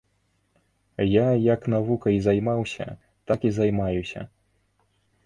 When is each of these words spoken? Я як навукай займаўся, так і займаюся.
Я 1.07 1.25
як 1.53 1.67
навукай 1.73 2.17
займаўся, 2.29 2.87
так 3.33 3.39
і 3.51 3.53
займаюся. 3.59 4.25